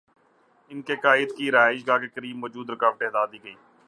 [0.71, 3.55] ان کے قائد کی رہائش گاہ کے قریب موجود رکاوٹیں ہٹا دی گئیں۔